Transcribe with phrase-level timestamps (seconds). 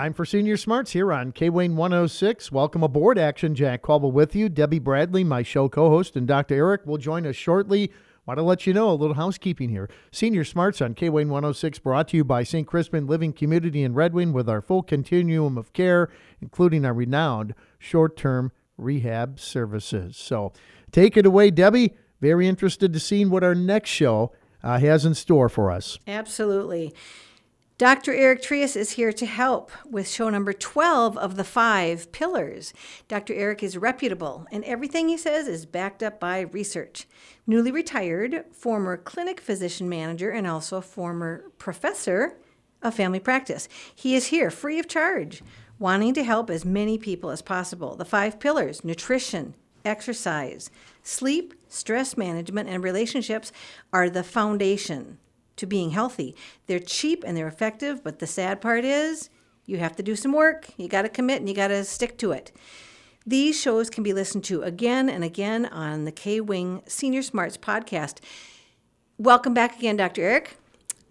[0.00, 2.52] Time for Senior Smarts here on K Wayne 106.
[2.52, 4.48] Welcome aboard, Action Jack Cobble with you.
[4.48, 6.54] Debbie Bradley, my show co host, and Dr.
[6.54, 7.90] Eric will join us shortly.
[8.24, 9.90] Want to let you know a little housekeeping here.
[10.12, 12.64] Senior Smarts on K Wayne 106 brought to you by St.
[12.64, 16.08] Crispin Living Community in Red Wing with our full continuum of care,
[16.40, 20.16] including our renowned short term rehab services.
[20.16, 20.52] So
[20.92, 21.96] take it away, Debbie.
[22.20, 24.30] Very interested to see what our next show
[24.62, 25.98] uh, has in store for us.
[26.06, 26.94] Absolutely.
[27.78, 28.12] Dr.
[28.12, 32.74] Eric Trias is here to help with show number 12 of the five pillars.
[33.06, 33.32] Dr.
[33.34, 37.06] Eric is reputable, and everything he says is backed up by research.
[37.46, 42.36] Newly retired, former clinic physician manager, and also a former professor
[42.82, 43.68] of family practice.
[43.94, 45.40] He is here free of charge,
[45.78, 47.94] wanting to help as many people as possible.
[47.94, 49.54] The five pillars nutrition,
[49.84, 50.68] exercise,
[51.04, 53.52] sleep, stress management, and relationships
[53.92, 55.18] are the foundation
[55.58, 56.34] to being healthy.
[56.66, 59.30] They're cheap and they're effective, but the sad part is
[59.66, 62.16] you have to do some work, you got to commit, and you got to stick
[62.18, 62.50] to it.
[63.26, 67.58] These shows can be listened to again and again on the K Wing Senior Smarts
[67.58, 68.20] podcast.
[69.18, 70.22] Welcome back again, Dr.
[70.22, 70.56] Eric.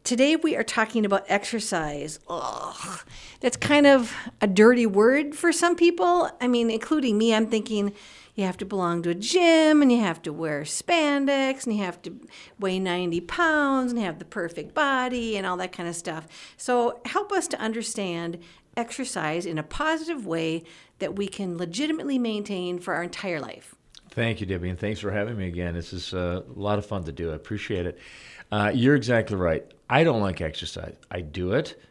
[0.03, 2.19] Today we are talking about exercise.
[2.30, 2.99] Ugh,
[3.41, 6.31] that's kind of a dirty word for some people.
[6.41, 7.93] I mean, including me, I'm thinking,
[8.38, 11.83] you have to belong to a gym and you have to wear spandex and you
[11.83, 12.16] have to
[12.59, 16.27] weigh 90 pounds and have the perfect body and all that kind of stuff.
[16.55, 18.38] So, help us to understand
[18.77, 20.63] exercise in a positive way
[20.99, 23.73] that we can legitimately maintain for our entire life.
[24.11, 25.73] Thank you, Debbie, and thanks for having me again.
[25.73, 27.31] This is uh, a lot of fun to do.
[27.31, 27.97] I appreciate it.
[28.52, 29.65] Uh, you're exactly right.
[29.89, 30.95] I don't like exercise.
[31.09, 31.81] I do it,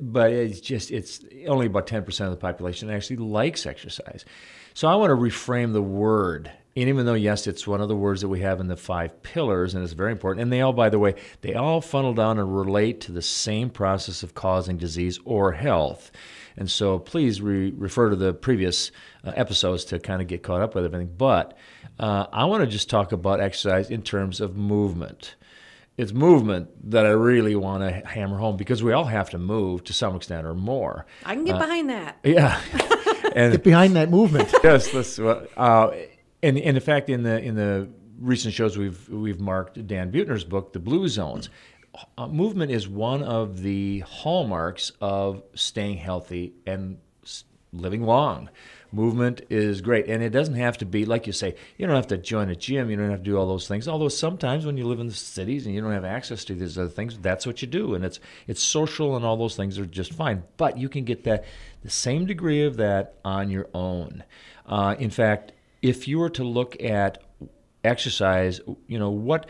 [0.00, 4.24] but it's just it's only about 10% of the population actually likes exercise.
[4.74, 6.50] So I want to reframe the word.
[6.76, 9.22] And even though, yes, it's one of the words that we have in the five
[9.22, 12.38] pillars, and it's very important, and they all, by the way, they all funnel down
[12.38, 16.10] and relate to the same process of causing disease or health.
[16.58, 18.90] And so please re- refer to the previous
[19.24, 21.14] uh, episodes to kind of get caught up with everything.
[21.16, 21.56] But
[21.98, 25.36] uh, I want to just talk about exercise in terms of movement
[25.98, 29.84] it's movement that I really want to hammer home because we all have to move
[29.84, 31.06] to some extent or more.
[31.24, 32.18] I can get uh, behind that.
[32.22, 32.60] Yeah.
[33.34, 34.52] and get behind that movement.
[34.64, 35.50] yes, that's what.
[35.56, 35.92] Uh,
[36.42, 37.88] and, and in fact, in the in the
[38.20, 41.48] recent shows we've we've marked Dan Buettner's book, The Blue Zones.
[42.18, 46.98] Uh, movement is one of the hallmarks of staying healthy and
[47.78, 48.50] living long.
[48.92, 51.56] Movement is great, and it doesn't have to be like you say.
[51.76, 52.88] You don't have to join a gym.
[52.88, 53.88] You don't have to do all those things.
[53.88, 56.78] Although sometimes when you live in the cities and you don't have access to these
[56.78, 59.86] other things, that's what you do, and it's it's social and all those things are
[59.86, 60.44] just fine.
[60.56, 61.44] But you can get that
[61.82, 64.24] the same degree of that on your own.
[64.66, 67.22] Uh, in fact, if you were to look at
[67.84, 69.46] exercise, you know what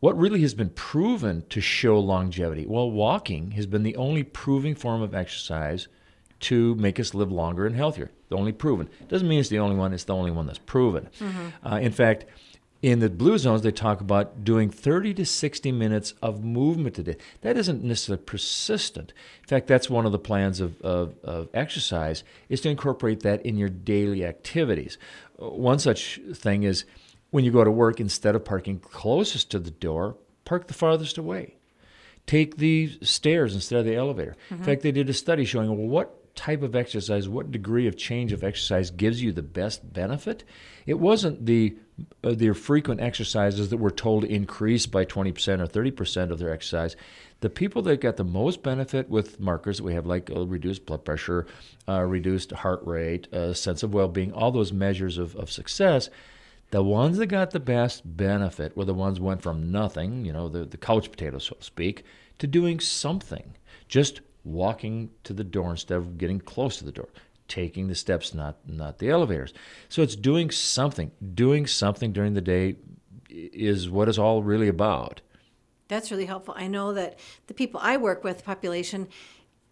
[0.00, 2.66] what really has been proven to show longevity?
[2.66, 5.88] Well, walking has been the only proving form of exercise
[6.44, 8.10] to make us live longer and healthier.
[8.28, 8.88] The only proven.
[9.08, 11.08] Doesn't mean it's the only one, it's the only one that's proven.
[11.18, 11.66] Mm-hmm.
[11.66, 12.26] Uh, in fact,
[12.82, 17.02] in the blue zones, they talk about doing 30 to 60 minutes of movement a
[17.02, 17.16] day.
[17.40, 19.14] That isn't necessarily persistent.
[19.42, 23.44] In fact, that's one of the plans of, of, of exercise is to incorporate that
[23.46, 24.98] in your daily activities.
[25.40, 26.84] Uh, one such thing is
[27.30, 31.16] when you go to work, instead of parking closest to the door, park the farthest
[31.16, 31.56] away.
[32.26, 34.36] Take the stairs instead of the elevator.
[34.46, 34.54] Mm-hmm.
[34.56, 37.96] In fact, they did a study showing well, what type of exercise, what degree of
[37.96, 40.44] change of exercise gives you the best benefit.
[40.86, 41.76] It wasn't the
[42.24, 45.30] uh, their frequent exercises that were told to increase by 20%
[45.60, 46.96] or 30% of their exercise.
[47.38, 50.86] The people that got the most benefit with markers that we have, like uh, reduced
[50.86, 51.46] blood pressure,
[51.88, 56.10] uh, reduced heart rate, uh, sense of well being, all those measures of, of success,
[56.70, 60.48] the ones that got the best benefit were the ones went from nothing, you know,
[60.48, 62.04] the, the couch potato, so to speak,
[62.38, 63.54] to doing something.
[63.86, 67.08] Just walking to the door instead of getting close to the door
[67.48, 69.52] taking the steps not not the elevators.
[69.88, 71.10] So it's doing something.
[71.34, 72.76] Doing something during the day
[73.28, 75.20] is what it's all really about.
[75.88, 76.54] That's really helpful.
[76.56, 79.08] I know that the people i work with population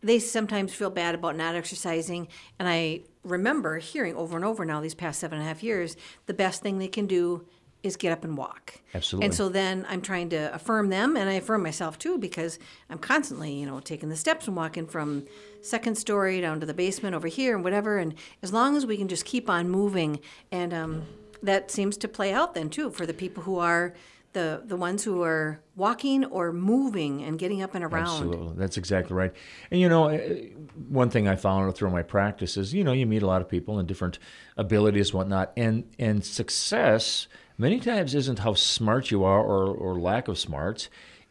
[0.05, 2.29] they sometimes feel bad about not exercising.
[2.59, 5.97] And i remember hearing over and over now these past seven and a half years
[6.27, 7.47] the best thing they can do
[7.83, 8.81] is get up and walk.
[8.95, 9.27] Absolutely.
[9.27, 12.59] And so then I'm trying to affirm them and I affirm myself too because
[12.89, 15.25] I'm constantly, you know, taking the steps and walking from
[15.63, 17.99] second story down to the basement over here and whatever.
[17.99, 20.21] And as long as we can just keep on moving,
[20.51, 21.03] and um,
[21.43, 23.95] that seems to play out then too for the people who are
[24.33, 28.09] the the ones who are walking or moving and getting up and around.
[28.09, 29.33] Absolutely, that's exactly right.
[29.71, 30.49] And you know, eh,
[30.89, 33.49] one thing I found through my practice is, you know, you meet a lot of
[33.49, 34.19] people and different
[34.57, 37.29] abilities, whatnot, and and success
[37.59, 40.89] many times isn't how smart you are or, or lack of smarts.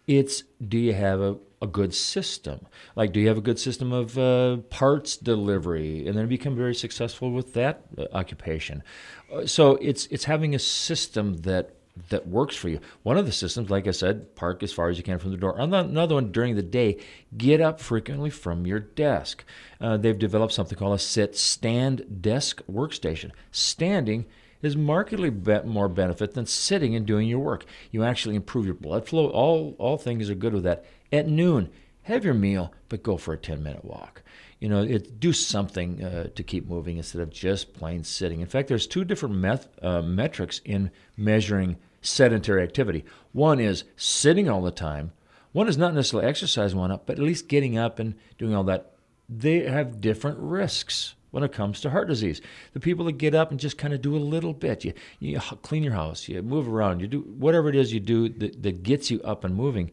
[0.08, 2.66] It's do you have a a good system.
[2.96, 6.74] Like, do you have a good system of uh, parts delivery, and then become very
[6.74, 8.84] successful with that uh, occupation?
[9.32, 11.76] Uh, so it's it's having a system that
[12.10, 12.80] that works for you.
[13.04, 15.38] One of the systems, like I said, park as far as you can from the
[15.38, 15.56] door.
[15.58, 16.98] Another one during the day,
[17.38, 19.44] get up frequently from your desk.
[19.80, 23.32] Uh, they've developed something called a sit stand desk workstation.
[23.52, 24.26] Standing
[24.62, 27.66] is markedly be- more benefit than sitting and doing your work.
[27.92, 29.30] You actually improve your blood flow.
[29.30, 30.86] All all things are good with that.
[31.12, 31.70] At noon,
[32.04, 34.24] have your meal, but go for a 10 minute walk.
[34.60, 38.42] You know, it, do something uh, to keep moving instead of just plain sitting.
[38.42, 43.04] In fact, there's two different uh, metrics in measuring sedentary activity.
[43.32, 45.14] One is sitting all the time.
[45.52, 48.64] One is not necessarily exercise one up, but at least getting up and doing all
[48.66, 48.94] that.
[49.28, 52.42] They have different risks when it comes to heart disease.
[52.74, 55.40] The people that get up and just kind of do a little bit, you, you
[55.40, 58.84] clean your house, you move around, you do whatever it is you do that, that
[58.84, 59.92] gets you up and moving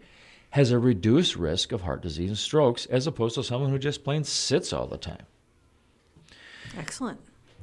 [0.51, 4.03] has a reduced risk of heart disease and strokes as opposed to someone who just
[4.03, 5.27] plain sits all the time.
[6.77, 7.21] Excellent.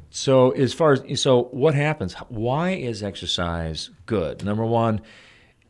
[0.09, 2.13] So as far as so what happens?
[2.29, 4.45] Why is exercise good?
[4.45, 5.01] Number 1,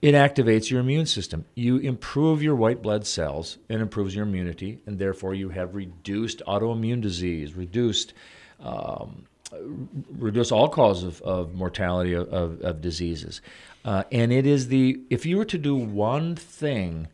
[0.05, 1.45] it activates your immune system.
[1.55, 6.43] You improve your white blood cells and improves your immunity, and therefore you have reduced
[6.45, 8.13] autoimmune disease, reduced
[8.59, 9.25] um,
[10.15, 13.41] reduce all causes of, of mortality of, of, of diseases.
[13.83, 17.07] Uh, and it is the, if you were to do one thing,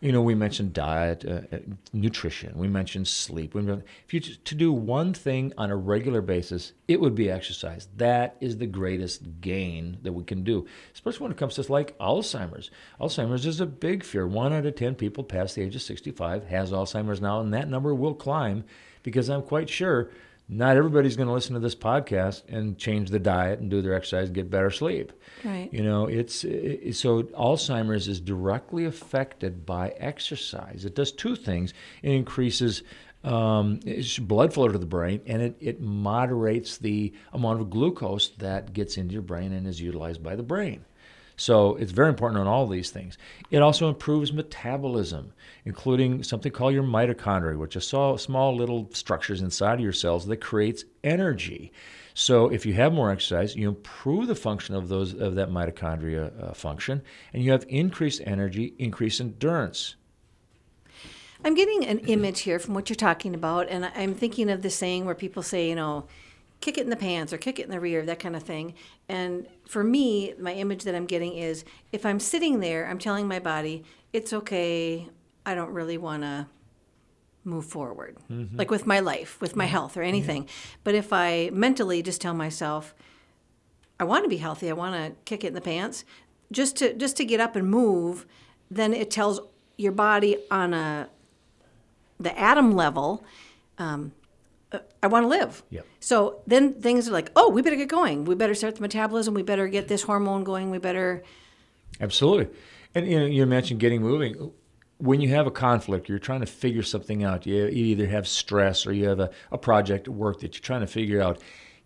[0.00, 1.58] you know, we mentioned diet, uh, uh
[1.92, 3.54] nutrition, we mentioned sleep.
[3.54, 7.30] We mentioned, if you to do one thing on a regular basis, it would be
[7.30, 7.88] exercise.
[7.96, 11.96] That is the greatest gain that we can do, especially when it comes to like
[11.98, 12.70] Alzheimer's.
[13.00, 14.26] Alzheimer's is a big fear.
[14.26, 17.68] One out of 10 people past the age of 65 has Alzheimer's now, and that
[17.68, 18.64] number will climb
[19.02, 20.10] because I'm quite sure
[20.48, 23.94] not everybody's going to listen to this podcast and change the diet and do their
[23.94, 25.12] exercise and get better sleep.
[25.44, 25.68] Right.
[25.72, 30.84] You know, it's it, so Alzheimer's is directly affected by exercise.
[30.84, 31.74] It does two things.
[32.02, 32.84] It increases
[33.24, 33.80] um,
[34.20, 38.96] blood flow to the brain, and it, it moderates the amount of glucose that gets
[38.96, 40.84] into your brain and is utilized by the brain.
[41.36, 43.18] So it's very important on all these things.
[43.50, 45.32] It also improves metabolism,
[45.64, 50.38] including something called your mitochondria, which are small little structures inside of your cells that
[50.38, 51.72] creates energy.
[52.14, 56.32] So if you have more exercise, you improve the function of those of that mitochondria
[56.42, 57.02] uh, function,
[57.34, 59.96] and you have increased energy, increased endurance.
[61.44, 64.70] I'm getting an image here from what you're talking about, and I'm thinking of the
[64.70, 66.06] saying where people say, you know,
[66.66, 68.74] kick it in the pants or kick it in the rear, that kind of thing.
[69.08, 73.28] And for me, my image that I'm getting is if I'm sitting there, I'm telling
[73.28, 75.08] my body, it's okay,
[75.46, 76.48] I don't really want to
[77.44, 78.56] move forward, mm-hmm.
[78.56, 80.42] like with my life, with my health or anything.
[80.42, 80.50] Yeah.
[80.82, 82.96] But if I mentally just tell myself,
[84.00, 86.04] I want to be healthy, I want to kick it in the pants,
[86.50, 88.26] just to just to get up and move,
[88.68, 89.38] then it tells
[89.76, 91.08] your body on a
[92.18, 93.24] the atom level,
[93.78, 94.10] um,
[94.76, 95.62] Uh, I want to live.
[95.70, 95.86] Yep.
[96.00, 98.24] So then things are like, oh, we better get going.
[98.24, 99.34] We better start the metabolism.
[99.34, 100.70] We better get this hormone going.
[100.70, 101.22] We better.
[102.00, 102.48] Absolutely.
[102.94, 104.52] And you know, you mentioned getting moving.
[104.98, 107.46] When you have a conflict, you're trying to figure something out.
[107.46, 110.62] You, you either have stress or you have a, a project at work that you're
[110.62, 111.40] trying to figure out.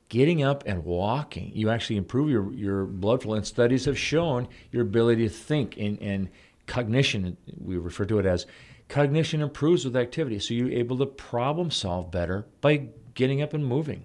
[0.09, 3.35] Getting up and walking, you actually improve your, your blood flow.
[3.35, 6.29] And studies have shown your ability to think and, and
[6.71, 8.47] cognition, we refer to it as
[8.91, 13.65] Cognition improves with activity, so you're able to problem solve better by getting up and
[13.65, 14.05] moving.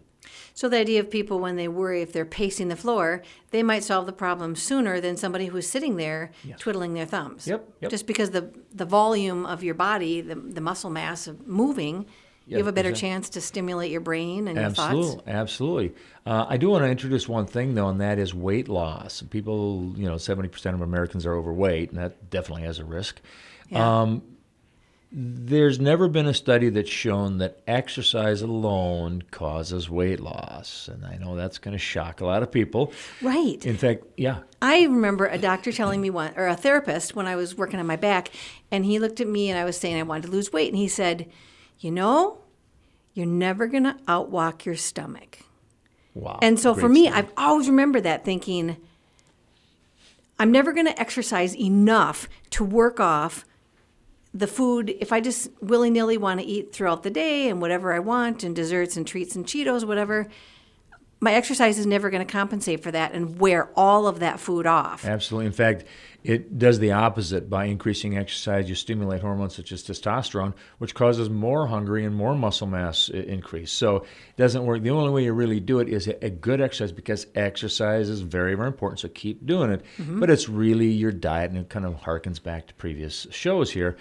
[0.53, 3.83] So the idea of people when they worry if they're pacing the floor, they might
[3.83, 6.55] solve the problem sooner than somebody who's sitting there yeah.
[6.55, 7.47] twiddling their thumbs.
[7.47, 11.47] Yep, yep, Just because the the volume of your body, the, the muscle mass of
[11.47, 12.05] moving,
[12.45, 13.09] you have a better exactly.
[13.09, 15.27] chance to stimulate your brain and absolutely, your thoughts.
[15.27, 15.95] Absolutely.
[16.27, 19.23] Uh, I do want to introduce one thing though, and that is weight loss.
[19.23, 23.19] People, you know, seventy percent of Americans are overweight, and that definitely has a risk.
[23.69, 24.01] Yeah.
[24.01, 24.21] Um,
[25.11, 30.89] there's never been a study that's shown that exercise alone causes weight loss.
[30.89, 32.91] And I know that's going to shock a lot of people.
[33.21, 33.65] Right.
[33.65, 34.39] In fact, yeah.
[34.61, 37.87] I remember a doctor telling me one, or a therapist when I was working on
[37.87, 38.29] my back,
[38.71, 40.69] and he looked at me and I was saying I wanted to lose weight.
[40.69, 41.31] And he said,
[41.79, 42.39] You know,
[43.13, 45.39] you're never going to outwalk your stomach.
[46.13, 46.39] Wow.
[46.41, 48.77] And so for me, I've always remembered that thinking,
[50.39, 53.45] I'm never going to exercise enough to work off
[54.35, 57.93] the food, if I just willy nilly want to eat throughout the day and whatever
[57.93, 60.27] I want and desserts and treats and Cheetos, whatever,
[61.21, 64.67] my exercise is never going to compensate for that and wear all of that food
[64.67, 65.05] off.
[65.05, 65.45] Absolutely.
[65.45, 65.85] In fact,
[66.25, 68.67] it does the opposite by increasing exercise.
[68.67, 73.71] You stimulate hormones such as testosterone, which causes more hunger and more muscle mass increase.
[73.71, 74.81] So it doesn't work.
[74.81, 78.55] The only way you really do it is a good exercise because exercise is very,
[78.55, 79.01] very important.
[79.01, 79.83] So keep doing it.
[79.99, 80.19] Mm-hmm.
[80.19, 83.95] But it's really your diet, and it kind of harkens back to previous shows here.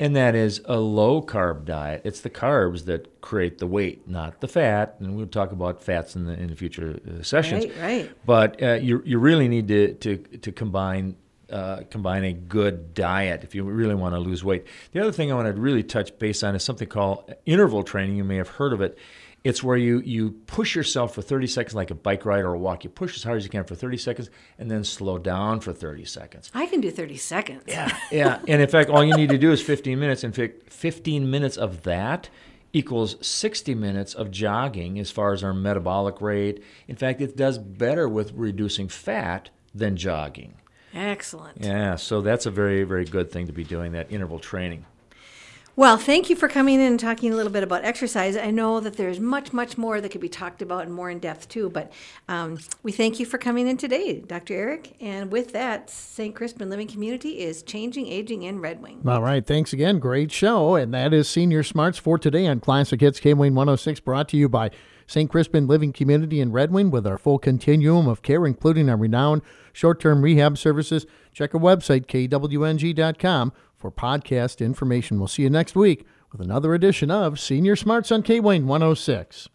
[0.00, 2.02] And that is a low carb diet.
[2.04, 4.96] It's the carbs that create the weight, not the fat.
[4.98, 7.66] And we'll talk about fats in the in the future uh, sessions.
[7.66, 8.26] Right, right.
[8.26, 11.16] But uh, you you really need to to to combine
[11.50, 14.66] uh, combine a good diet if you really want to lose weight.
[14.92, 18.16] The other thing I want to really touch base on is something called interval training.
[18.16, 18.98] You may have heard of it.
[19.44, 22.58] It's where you, you push yourself for 30 seconds like a bike ride or a
[22.58, 22.84] walk.
[22.84, 25.72] You push as hard as you can for 30 seconds and then slow down for
[25.72, 26.50] 30 seconds.
[26.54, 27.62] I can do 30 seconds.
[27.66, 28.40] Yeah, yeah.
[28.48, 30.24] and in fact, all you need to do is 15 minutes.
[30.24, 32.28] In fact, 15 minutes of that
[32.72, 36.62] equals 60 minutes of jogging as far as our metabolic rate.
[36.86, 40.54] In fact, it does better with reducing fat than jogging.
[40.94, 41.58] Excellent.
[41.60, 44.84] Yeah, so that's a very, very good thing to be doing that interval training.
[45.78, 48.36] Well, thank you for coming in and talking a little bit about exercise.
[48.36, 51.20] I know that there's much, much more that could be talked about and more in
[51.20, 51.92] depth too, but
[52.26, 54.54] um, we thank you for coming in today, Dr.
[54.54, 54.96] Eric.
[55.00, 56.34] And with that, St.
[56.34, 59.02] Crispin Living Community is changing, aging in Red Wing.
[59.06, 59.46] All right.
[59.46, 60.00] Thanks again.
[60.00, 60.74] Great show.
[60.74, 64.48] And that is Senior Smarts for today on Classic Hits KWayne 106, brought to you
[64.48, 64.72] by
[65.08, 65.28] St.
[65.28, 69.42] Crispin Living Community in Red Wing with our full continuum of care, including our renowned
[69.72, 71.06] short term rehab services.
[71.32, 75.18] Check our website, kwng.com, for podcast information.
[75.18, 79.48] We'll see you next week with another edition of Senior Smarts on KWayne 106.